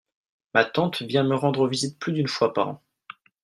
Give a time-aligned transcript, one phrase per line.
[0.55, 2.81] Ma tante vient me rendre visite plus d'une fois par an.